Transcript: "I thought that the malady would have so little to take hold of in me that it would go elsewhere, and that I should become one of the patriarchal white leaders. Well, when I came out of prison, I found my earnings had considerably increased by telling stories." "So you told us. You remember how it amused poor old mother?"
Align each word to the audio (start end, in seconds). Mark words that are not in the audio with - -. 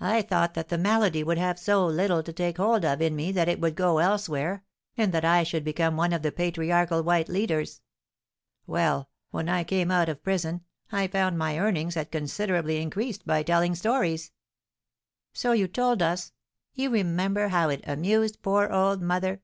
"I 0.00 0.22
thought 0.22 0.54
that 0.54 0.68
the 0.68 0.76
malady 0.76 1.22
would 1.22 1.38
have 1.38 1.60
so 1.60 1.86
little 1.86 2.24
to 2.24 2.32
take 2.32 2.56
hold 2.56 2.84
of 2.84 3.00
in 3.00 3.14
me 3.14 3.30
that 3.30 3.46
it 3.48 3.60
would 3.60 3.76
go 3.76 3.98
elsewhere, 3.98 4.64
and 4.96 5.12
that 5.14 5.24
I 5.24 5.44
should 5.44 5.62
become 5.62 5.96
one 5.96 6.12
of 6.12 6.22
the 6.22 6.32
patriarchal 6.32 7.04
white 7.04 7.28
leaders. 7.28 7.80
Well, 8.66 9.08
when 9.30 9.48
I 9.48 9.62
came 9.62 9.92
out 9.92 10.08
of 10.08 10.24
prison, 10.24 10.64
I 10.90 11.06
found 11.06 11.38
my 11.38 11.56
earnings 11.56 11.94
had 11.94 12.10
considerably 12.10 12.82
increased 12.82 13.28
by 13.28 13.44
telling 13.44 13.76
stories." 13.76 14.32
"So 15.32 15.52
you 15.52 15.68
told 15.68 16.02
us. 16.02 16.32
You 16.74 16.90
remember 16.90 17.46
how 17.46 17.68
it 17.68 17.84
amused 17.86 18.42
poor 18.42 18.68
old 18.68 19.00
mother?" 19.00 19.42